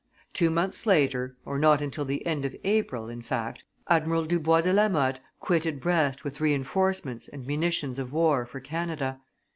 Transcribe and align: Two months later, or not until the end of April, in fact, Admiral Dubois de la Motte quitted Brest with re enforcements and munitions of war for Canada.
Two 0.33 0.49
months 0.49 0.87
later, 0.87 1.37
or 1.45 1.59
not 1.59 1.79
until 1.79 2.05
the 2.05 2.25
end 2.25 2.43
of 2.43 2.55
April, 2.63 3.07
in 3.07 3.21
fact, 3.21 3.63
Admiral 3.87 4.25
Dubois 4.25 4.61
de 4.61 4.73
la 4.73 4.89
Motte 4.89 5.19
quitted 5.39 5.79
Brest 5.79 6.23
with 6.23 6.41
re 6.41 6.55
enforcements 6.55 7.27
and 7.27 7.45
munitions 7.45 7.99
of 7.99 8.11
war 8.11 8.47
for 8.47 8.59
Canada. 8.59 9.19